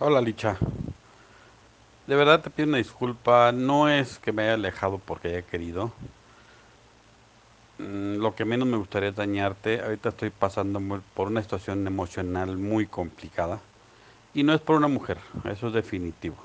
Hola 0.00 0.20
Licha, 0.20 0.56
de 2.06 2.16
verdad 2.16 2.40
te 2.42 2.50
pido 2.50 2.68
una 2.68 2.78
disculpa, 2.78 3.52
no 3.52 3.88
es 3.88 4.18
que 4.18 4.32
me 4.32 4.42
haya 4.42 4.54
alejado 4.54 4.98
porque 4.98 5.28
haya 5.28 5.42
querido, 5.42 5.92
Mm, 7.78 8.16
lo 8.18 8.34
que 8.34 8.44
menos 8.44 8.68
me 8.68 8.76
gustaría 8.76 9.08
es 9.10 9.16
dañarte, 9.16 9.80
ahorita 9.80 10.10
estoy 10.10 10.30
pasando 10.30 10.80
por 11.14 11.28
una 11.28 11.42
situación 11.42 11.86
emocional 11.86 12.56
muy 12.58 12.86
complicada. 12.86 13.60
Y 14.34 14.44
no 14.44 14.54
es 14.54 14.60
por 14.60 14.76
una 14.76 14.88
mujer, 14.88 15.18
eso 15.44 15.68
es 15.68 15.74
definitivo, 15.74 16.36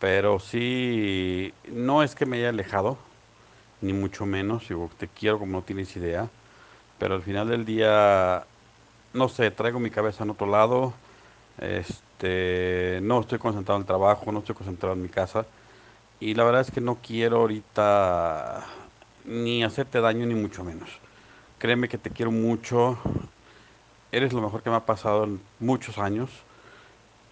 pero 0.00 0.38
sí, 0.40 1.52
no 1.72 2.02
es 2.02 2.14
que 2.14 2.26
me 2.26 2.38
haya 2.38 2.50
alejado, 2.50 2.98
ni 3.82 3.92
mucho 3.94 4.26
menos, 4.26 4.64
te 4.98 5.08
quiero 5.08 5.38
como 5.40 5.52
no 5.52 5.62
tienes 5.62 5.96
idea, 5.96 6.28
pero 6.98 7.16
al 7.16 7.22
final 7.22 7.48
del 7.48 7.64
día, 7.66 8.44
no 9.14 9.28
sé, 9.28 9.50
traigo 9.52 9.80
mi 9.80 9.90
cabeza 9.90 10.24
en 10.24 10.30
otro 10.30 10.46
lado, 10.48 10.94
este, 11.60 12.02
no 13.02 13.20
estoy 13.20 13.38
concentrado 13.38 13.76
en 13.76 13.82
el 13.82 13.86
trabajo, 13.86 14.32
no 14.32 14.40
estoy 14.40 14.54
concentrado 14.54 14.94
en 14.94 15.02
mi 15.02 15.08
casa. 15.08 15.46
Y 16.20 16.34
la 16.34 16.44
verdad 16.44 16.60
es 16.60 16.70
que 16.70 16.80
no 16.80 16.98
quiero 17.02 17.38
ahorita 17.38 18.64
ni 19.24 19.64
hacerte 19.64 20.00
daño 20.00 20.26
ni 20.26 20.34
mucho 20.34 20.64
menos. 20.64 20.88
Créeme 21.58 21.88
que 21.88 21.98
te 21.98 22.10
quiero 22.10 22.30
mucho. 22.30 22.98
Eres 24.12 24.32
lo 24.32 24.40
mejor 24.40 24.62
que 24.62 24.70
me 24.70 24.76
ha 24.76 24.86
pasado 24.86 25.24
en 25.24 25.40
muchos 25.58 25.98
años. 25.98 26.30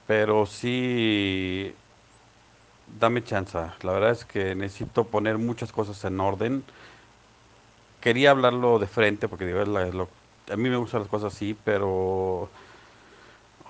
Pero 0.07 0.47
sí, 0.47 1.73
dame 2.99 3.23
chance. 3.23 3.59
La 3.83 3.93
verdad 3.93 4.11
es 4.11 4.25
que 4.25 4.55
necesito 4.55 5.05
poner 5.05 5.39
muchas 5.39 5.73
cosas 5.73 6.05
en 6.05 6.19
orden. 6.19 6.65
Quería 8.01 8.31
hablarlo 8.31 8.79
de 8.79 8.87
frente 8.87 9.29
porque 9.29 9.47
digo, 9.47 9.61
es 9.61 9.69
a 10.51 10.57
mí 10.57 10.69
me 10.69 10.77
gustan 10.77 11.01
las 11.01 11.09
cosas 11.09 11.35
así, 11.35 11.57
pero 11.65 12.49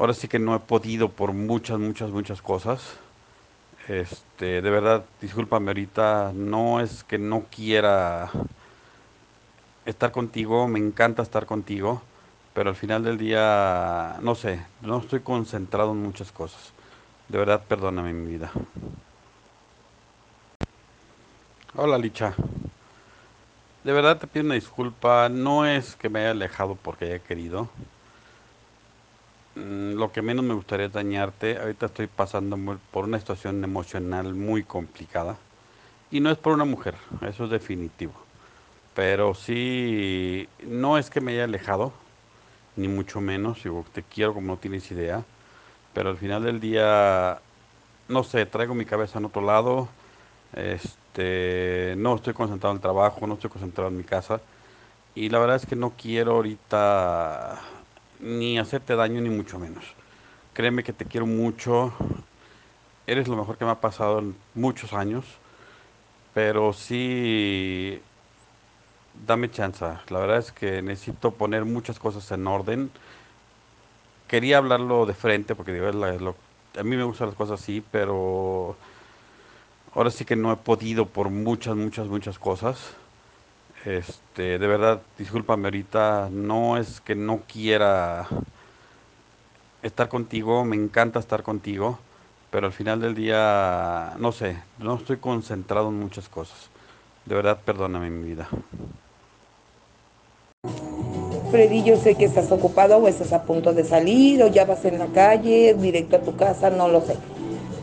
ahora 0.01 0.15
sí 0.15 0.29
que 0.29 0.39
no 0.39 0.55
he 0.57 0.59
podido 0.61 1.11
por 1.11 1.35
muchas, 1.35 1.79
muchas, 1.79 2.11
muchas 2.11 2.41
cosas. 2.41 2.97
Este, 3.87 4.63
de 4.63 4.71
verdad, 4.71 5.05
discúlpame 5.21 5.69
ahorita, 5.69 6.33
no 6.35 6.81
es 6.81 7.05
que 7.05 7.19
no 7.19 7.45
quiera 7.55 8.31
estar 9.85 10.11
contigo, 10.11 10.67
me 10.69 10.79
encanta 10.79 11.23
estar 11.23 11.45
contigo, 11.45 12.01
pero 12.55 12.71
al 12.71 12.77
final 12.77 13.05
del 13.05 13.19
día, 13.19 14.17
no 14.23 14.35
sé, 14.35 14.65
no 14.81 15.01
estoy 15.01 15.21
concentrado 15.21 15.93
en 15.93 16.03
muchas 16.03 16.33
cosas. 16.33 16.73
De 17.29 17.37
verdad, 17.37 17.63
perdóname 17.69 18.15
mi 18.15 18.33
vida. 18.33 18.51
Hola 21.77 21.99
Licha, 21.99 22.35
de 23.85 23.93
verdad 23.93 24.19
te 24.19 24.27
pido 24.27 24.47
una 24.47 24.55
disculpa, 24.55 25.29
no 25.29 25.67
es 25.67 25.95
que 25.95 26.09
me 26.09 26.21
haya 26.21 26.31
alejado 26.31 26.75
porque 26.75 27.05
haya 27.05 27.19
querido. 27.19 27.69
Mm, 29.55 29.95
Lo 29.95 30.13
que 30.13 30.23
menos 30.23 30.45
me 30.45 30.55
gustaría 30.55 30.87
es 30.87 30.93
dañarte, 30.93 31.59
ahorita 31.59 31.87
estoy 31.87 32.07
pasando 32.07 32.57
por 32.91 33.05
una 33.05 33.19
situación 33.19 33.63
emocional 33.65 34.35
muy 34.35 34.65
complicada. 34.65 35.39
Y 36.11 36.21
no 36.21 36.31
es 36.31 36.39
por 36.39 36.55
una 36.55 36.65
mujer, 36.67 36.97
eso 37.23 37.45
es 37.45 37.51
definitivo. 37.51 38.15
Pero 38.95 39.35
sí, 39.35 40.49
no 40.67 40.99
es 40.99 41.11
que 41.11 41.21
me 41.21 41.33
haya 41.33 41.45
alejado, 41.45 41.93
ni 42.77 42.89
mucho 42.89 43.21
menos, 43.21 43.63
digo, 43.65 43.85
te 43.93 44.03
quiero 44.05 44.35
como 44.35 44.49
no 44.49 44.59
tienes 44.59 44.91
idea, 44.93 45.25
pero 45.95 46.11
al 46.11 46.19
final 46.19 46.45
del 46.45 46.61
día, 46.61 47.41
no 48.09 48.25
sé, 48.25 48.47
traigo 48.47 48.75
mi 48.75 48.87
cabeza 48.87 49.19
en 49.19 49.27
otro 49.27 49.43
lado, 49.43 49.89
este, 50.55 51.95
no 51.99 52.17
estoy 52.17 52.35
concentrado 52.35 52.73
en 52.73 52.79
el 52.79 52.83
trabajo, 52.83 53.27
no 53.27 53.35
estoy 53.35 53.51
concentrado 53.51 53.91
en 53.91 53.99
mi 53.99 54.05
casa, 54.05 54.43
y 55.15 55.29
la 55.31 55.39
verdad 55.41 55.57
es 55.57 55.67
que 55.67 55.77
no 55.77 55.93
quiero 55.97 56.33
ahorita 56.37 57.61
ni 58.21 58.59
hacerte 58.59 58.97
daño 58.97 59.21
ni 59.21 59.31
mucho 59.31 59.59
menos. 59.59 59.85
Créeme 60.53 60.83
que 60.83 60.93
te 60.93 61.05
quiero 61.05 61.27
mucho, 61.27 61.93
eres 63.07 63.29
lo 63.29 63.37
mejor 63.37 63.57
que 63.57 63.65
me 63.65 63.71
ha 63.71 63.81
pasado 63.81 64.19
en 64.19 64.37
muchos 64.55 64.93
años, 64.93 65.25
pero 66.35 66.73
sí, 66.73 68.01
dame 69.27 69.51
chance. 69.51 69.85
La 70.09 70.19
verdad 70.19 70.39
es 70.39 70.53
que 70.53 70.83
necesito 70.83 71.33
poner 71.33 71.65
muchas 71.65 71.99
cosas 71.99 72.31
en 72.31 72.47
orden. 72.47 72.91
Quería 74.29 74.59
hablarlo 74.59 75.07
de 75.07 75.15
frente 75.15 75.55
porque 75.55 75.73
a 75.73 76.83
mí 76.85 76.97
me 76.97 77.05
gustan 77.05 77.29
las 77.29 77.37
cosas 77.37 77.61
así, 77.61 77.83
pero 77.91 78.77
ahora 79.95 80.11
sí 80.11 80.25
que 80.25 80.37
no 80.37 80.53
he 80.53 80.57
podido 80.57 81.07
por 81.07 81.31
muchas, 81.31 81.75
muchas, 81.75 82.07
muchas 82.07 82.39
cosas. 82.39 82.95
Este, 83.85 84.59
de 84.59 84.67
verdad, 84.67 85.01
discúlpame 85.17 85.69
ahorita, 85.69 86.29
no 86.31 86.77
es 86.77 87.01
que 87.01 87.15
no 87.15 87.41
quiera 87.51 88.27
estar 89.83 90.09
contigo, 90.09 90.65
me 90.65 90.77
encanta 90.77 91.19
estar 91.19 91.43
contigo, 91.43 91.99
pero 92.51 92.67
al 92.67 92.75
final 92.75 93.01
del 93.01 93.15
día, 93.15 94.13
no 94.19 94.33
sé, 94.33 94.59
no 94.79 94.97
estoy 94.97 95.17
concentrado 95.17 95.89
en 95.89 95.99
muchas 95.99 96.29
cosas. 96.29 96.69
De 97.25 97.35
verdad, 97.35 97.59
perdóname 97.65 98.11
mi 98.11 98.29
vida. 98.29 98.49
Freddy, 101.51 101.83
yo 101.83 101.97
sé 101.97 102.17
que 102.17 102.27
estás 102.27 102.53
ocupado 102.53 102.99
o 102.99 103.09
estás 103.09 103.33
a 103.33 103.45
punto 103.45 103.73
de 103.73 103.83
salir 103.85 104.43
o 104.43 104.49
ya 104.49 104.67
vas 104.67 104.85
en 104.85 104.99
la 104.99 105.07
calle, 105.07 105.75
directo 105.75 106.17
a 106.17 106.21
tu 106.21 106.37
casa, 106.37 106.69
no 106.69 106.87
lo 106.89 107.01
sé. 107.01 107.17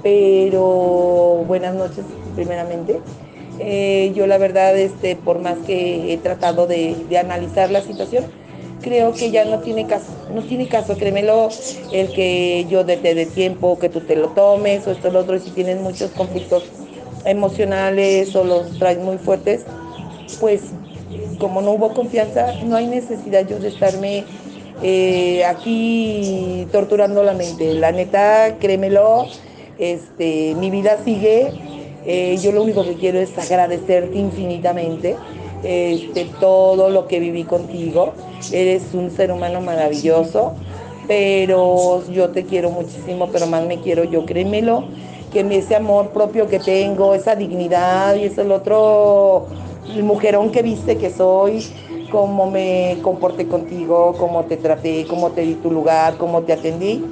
Pero 0.04 1.44
buenas 1.48 1.74
noches, 1.74 2.06
primeramente. 2.36 3.02
Eh, 3.60 4.12
yo 4.16 4.28
la 4.28 4.38
verdad, 4.38 4.78
este, 4.78 5.16
por 5.16 5.40
más 5.40 5.58
que 5.66 6.14
he 6.14 6.18
tratado 6.18 6.68
de, 6.68 6.96
analizar 7.20 7.72
la 7.72 7.82
situación, 7.82 8.26
creo 8.82 9.14
que 9.14 9.32
ya 9.32 9.46
no 9.46 9.60
tiene 9.60 9.88
caso, 9.88 10.12
no 10.34 10.44
tiene 10.44 10.68
caso, 10.68 10.96
créemelo, 10.98 11.50
el 11.92 12.12
que 12.12 12.66
yo 12.70 12.86
te 12.86 12.98
dé 12.98 13.26
tiempo, 13.26 13.80
que 13.80 13.90
tú 13.90 14.02
te 14.02 14.16
lo 14.16 14.30
tomes 14.30 14.86
o 14.88 14.92
esto, 14.92 15.10
lo 15.10 15.20
otro, 15.20 15.36
y 15.36 15.40
si 15.40 15.50
tienes 15.52 15.80
muchos 15.82 16.12
conflictos 16.12 16.64
emocionales 17.26 18.36
o 18.36 18.44
los 18.44 18.78
traes 18.78 19.00
muy 19.00 19.18
fuertes, 19.18 19.66
pues 20.40 20.62
como 21.40 21.62
no 21.62 21.72
hubo 21.72 21.94
confianza, 21.94 22.54
no 22.64 22.76
hay 22.76 22.88
necesidad 22.88 23.48
yo 23.48 23.60
de 23.60 23.70
estarme 23.70 24.24
eh, 24.82 25.44
aquí 25.46 26.68
torturando 26.72 27.24
la 27.24 27.34
mente. 27.34 27.74
La 27.74 27.92
neta, 27.92 28.58
créemelo, 28.60 29.28
este, 29.78 30.56
mi 30.56 30.70
vida 30.70 30.98
sigue. 31.04 31.52
Eh, 32.08 32.38
yo 32.42 32.54
lo 32.54 32.64
único 32.64 32.84
que 32.86 32.94
quiero 32.94 33.20
es 33.20 33.38
agradecerte 33.38 34.18
infinitamente 34.18 35.18
este, 35.64 36.26
todo 36.40 36.90
lo 36.90 37.08
que 37.08 37.20
viví 37.20 37.44
contigo. 37.44 38.14
Eres 38.52 38.94
un 38.94 39.12
ser 39.12 39.32
humano 39.32 39.60
maravilloso, 39.60 40.54
pero 41.08 42.04
yo 42.10 42.30
te 42.30 42.46
quiero 42.46 42.72
muchísimo, 42.72 43.28
pero 43.32 43.46
más 43.48 43.66
me 43.66 43.82
quiero 43.82 44.06
yo, 44.06 44.26
créemelo, 44.26 44.86
que 45.34 45.42
ese 45.52 45.76
amor 45.76 46.10
propio 46.10 46.48
que 46.48 46.60
tengo, 46.60 47.14
esa 47.14 47.36
dignidad 47.36 48.16
y 48.16 48.24
eso 48.24 48.42
el 48.42 48.52
otro 48.52 49.48
el 49.94 50.04
mujerón 50.04 50.52
que 50.52 50.62
viste 50.62 50.98
que 50.98 51.10
soy, 51.10 51.66
cómo 52.12 52.50
me 52.50 52.98
comporté 53.02 53.48
contigo, 53.48 54.16
cómo 54.18 54.46
te 54.46 54.58
traté, 54.58 55.06
cómo 55.10 55.32
te 55.32 55.42
di 55.42 55.56
tu 55.56 55.72
lugar, 55.72 56.18
cómo 56.18 56.42
te 56.44 56.54
atendí. 56.54 57.04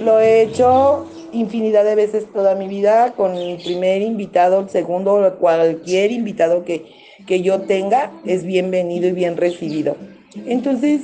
Lo 0.00 0.20
he 0.20 0.42
hecho 0.42 1.06
infinidad 1.34 1.84
de 1.84 1.94
veces 1.94 2.24
toda 2.32 2.54
mi 2.54 2.68
vida 2.68 3.12
con 3.16 3.34
el 3.34 3.58
primer 3.62 4.02
invitado, 4.02 4.60
el 4.60 4.70
segundo, 4.70 5.36
cualquier 5.38 6.12
invitado 6.12 6.64
que, 6.64 6.86
que 7.26 7.42
yo 7.42 7.62
tenga 7.62 8.12
es 8.24 8.44
bienvenido 8.44 9.08
y 9.08 9.12
bien 9.12 9.36
recibido. 9.36 9.96
Entonces, 10.46 11.02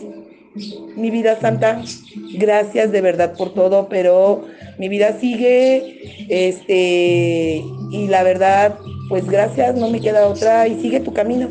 mi 0.97 1.11
vida 1.11 1.39
santa, 1.41 1.83
gracias 2.35 2.91
de 2.91 3.01
verdad 3.01 3.35
por 3.37 3.55
todo, 3.55 3.89
pero 3.89 4.45
mi 4.79 4.89
vida 4.89 5.17
sigue, 5.21 6.27
este, 6.29 7.63
y 7.91 8.09
la 8.09 8.23
verdad, 8.23 8.79
pues 9.09 9.27
gracias, 9.27 9.77
no 9.77 9.91
me 9.91 10.01
queda 10.01 10.27
otra, 10.27 10.67
y 10.67 10.81
sigue 10.81 11.01
tu 11.01 11.13
camino, 11.13 11.49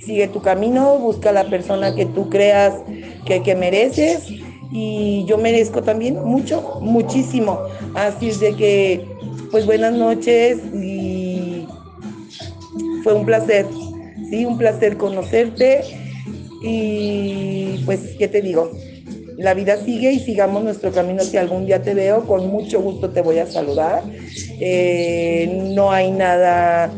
sigue 0.00 0.28
tu 0.28 0.42
camino, 0.42 0.98
busca 0.98 1.32
la 1.32 1.44
persona 1.44 1.94
que 1.94 2.06
tú 2.06 2.28
creas 2.28 2.74
que, 3.24 3.42
que 3.42 3.54
mereces, 3.54 4.28
y 4.72 5.24
yo 5.26 5.38
merezco 5.38 5.82
también 5.82 6.22
mucho, 6.24 6.78
muchísimo, 6.80 7.58
así 7.94 8.30
es 8.30 8.40
de 8.40 8.54
que, 8.54 9.06
pues 9.50 9.66
buenas 9.66 9.92
noches, 9.92 10.58
y 10.74 11.66
fue 13.04 13.12
un 13.14 13.26
placer, 13.26 13.66
sí, 14.30 14.44
un 14.44 14.56
placer 14.56 14.96
conocerte, 14.96 15.82
y 16.62 17.82
pues, 17.84 18.00
¿qué 18.18 18.28
te 18.28 18.40
digo? 18.40 18.70
La 19.36 19.54
vida 19.54 19.76
sigue 19.84 20.12
y 20.12 20.20
sigamos 20.20 20.62
nuestro 20.62 20.92
camino. 20.92 21.22
Si 21.22 21.36
algún 21.36 21.66
día 21.66 21.82
te 21.82 21.94
veo, 21.94 22.24
con 22.26 22.46
mucho 22.48 22.80
gusto 22.80 23.10
te 23.10 23.22
voy 23.22 23.38
a 23.38 23.46
saludar. 23.46 24.02
Eh, 24.60 25.70
no 25.74 25.90
hay 25.90 26.12
nada 26.12 26.92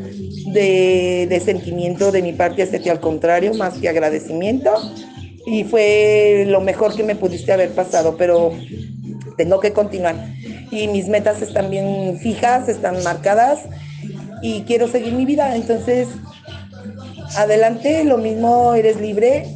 de, 0.52 1.26
de, 1.28 1.40
sentimiento 1.40 2.12
de 2.12 2.20
mi 2.20 2.32
parte 2.32 2.62
hacia 2.62 2.82
ti, 2.82 2.90
al 2.90 3.00
contrario, 3.00 3.54
más 3.54 3.78
que 3.78 3.88
agradecimiento. 3.88 4.70
Y 5.46 5.64
fue 5.64 6.44
lo 6.48 6.60
mejor 6.60 6.94
que 6.94 7.02
me 7.02 7.16
pudiste 7.16 7.52
haber 7.52 7.70
pasado, 7.70 8.16
pero 8.16 8.52
tengo 9.36 9.60
que 9.60 9.72
continuar. 9.72 10.16
Y 10.70 10.88
mis 10.88 11.08
metas 11.08 11.42
están 11.42 11.70
bien 11.70 12.18
fijas, 12.18 12.68
están 12.68 13.02
marcadas 13.02 13.60
y 14.42 14.62
quiero 14.62 14.88
seguir 14.88 15.12
mi 15.12 15.24
vida. 15.24 15.54
Entonces, 15.54 16.08
adelante, 17.36 18.04
lo 18.04 18.18
mismo, 18.18 18.74
eres 18.74 19.00
libre. 19.00 19.46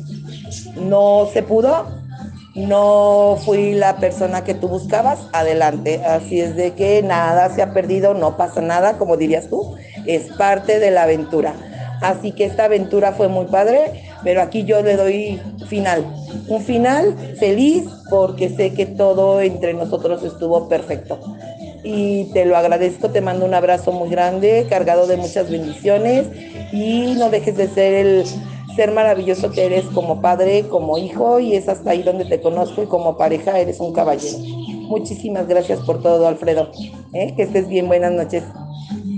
No 0.76 1.28
se 1.32 1.42
pudo, 1.42 1.86
no 2.54 3.38
fui 3.44 3.74
la 3.74 3.96
persona 3.96 4.44
que 4.44 4.54
tú 4.54 4.68
buscabas, 4.68 5.20
adelante. 5.32 6.02
Así 6.04 6.40
es 6.40 6.56
de 6.56 6.72
que 6.72 7.02
nada 7.02 7.54
se 7.54 7.62
ha 7.62 7.72
perdido, 7.72 8.14
no 8.14 8.36
pasa 8.36 8.60
nada, 8.60 8.98
como 8.98 9.16
dirías 9.16 9.48
tú, 9.48 9.76
es 10.06 10.24
parte 10.36 10.78
de 10.78 10.90
la 10.90 11.04
aventura. 11.04 11.54
Así 12.00 12.32
que 12.32 12.44
esta 12.44 12.64
aventura 12.64 13.12
fue 13.12 13.28
muy 13.28 13.46
padre, 13.46 14.07
pero 14.24 14.42
aquí 14.42 14.64
yo 14.64 14.82
le 14.82 14.96
doy 14.96 15.40
final. 15.66 16.04
Un 16.48 16.62
final 16.62 17.14
feliz 17.38 17.84
porque 18.10 18.48
sé 18.48 18.72
que 18.72 18.86
todo 18.86 19.40
entre 19.40 19.74
nosotros 19.74 20.22
estuvo 20.22 20.68
perfecto. 20.68 21.18
Y 21.84 22.24
te 22.32 22.44
lo 22.44 22.56
agradezco, 22.56 23.10
te 23.10 23.20
mando 23.20 23.46
un 23.46 23.54
abrazo 23.54 23.92
muy 23.92 24.08
grande, 24.08 24.66
cargado 24.68 25.06
de 25.06 25.16
muchas 25.16 25.50
bendiciones 25.50 26.26
y 26.72 27.14
no 27.16 27.30
dejes 27.30 27.56
de 27.56 27.68
ser 27.68 27.94
el 27.94 28.24
ser 28.74 28.92
maravilloso 28.92 29.50
que 29.50 29.66
eres 29.66 29.84
como 29.86 30.20
padre, 30.20 30.68
como 30.68 30.98
hijo 30.98 31.40
y 31.40 31.54
es 31.54 31.68
hasta 31.68 31.90
ahí 31.90 32.02
donde 32.02 32.24
te 32.24 32.40
conozco 32.40 32.82
y 32.82 32.86
como 32.86 33.16
pareja 33.16 33.58
eres 33.58 33.80
un 33.80 33.92
caballero. 33.92 34.38
Muchísimas 34.88 35.48
gracias 35.48 35.80
por 35.80 36.00
todo, 36.00 36.28
Alfredo. 36.28 36.70
¿eh? 37.12 37.34
Que 37.36 37.42
estés 37.42 37.68
bien, 37.68 37.88
buenas 37.88 38.12
noches. 38.12 38.44